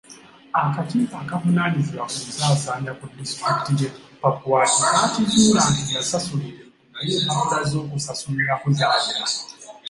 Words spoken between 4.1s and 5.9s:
Pakwach kaakizuula nti